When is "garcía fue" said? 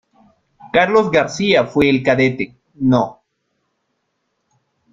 1.11-1.87